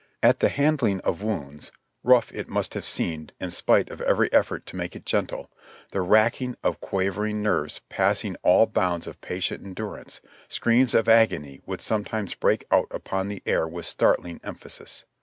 At 0.23 0.39
the 0.39 0.49
handling 0.49 0.99
of 1.01 1.21
wounds,— 1.21 1.71
rough 2.03 2.31
it 2.31 2.47
must 2.49 2.73
have 2.73 2.85
seemed, 2.87 3.33
in 3.39 3.51
spite 3.51 3.91
of 3.91 4.01
every 4.01 4.33
effort 4.33 4.65
to 4.65 4.75
make 4.75 4.95
it 4.95 5.05
gentle,— 5.05 5.51
the 5.91 6.01
racking 6.01 6.55
of 6.63 6.81
quivering 6.81 7.43
nerves 7.43 7.81
passing 7.87 8.35
all 8.41 8.65
bounds 8.65 9.05
of 9.05 9.21
patient 9.21 9.63
en 9.63 9.75
durance, 9.75 10.19
screams 10.47 10.95
of 10.95 11.07
agony 11.07 11.61
would 11.67 11.81
sometimes 11.83 12.33
break 12.33 12.65
out 12.71 12.87
upon 12.89 13.27
the 13.27 13.43
air 13.45 13.67
with 13.67 13.85
startling 13.85 14.41
emphasis. 14.43 15.05